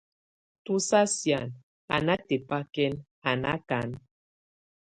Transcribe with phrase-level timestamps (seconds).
[0.65, 1.47] Tu sa sían
[1.93, 2.93] a natebakɛn,
[3.29, 3.89] a nákan.